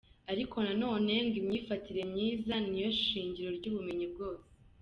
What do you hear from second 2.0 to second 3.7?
myiza niyo shingiro